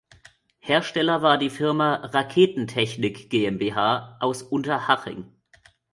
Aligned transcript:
Hersteller 0.57 1.21
war 1.21 1.37
die 1.37 1.51
Firma 1.51 1.93
"Raketentechnik 1.97 3.29
GmbH" 3.29 4.17
aus 4.19 4.41
Unterhaching. 4.41 5.31